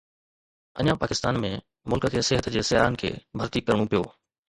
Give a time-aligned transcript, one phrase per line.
[0.79, 1.51] اڃا پاڪستان ۾،
[1.93, 4.03] ملڪ کي صحت جي سياحن کي ڀرتي ڪرڻو پيو.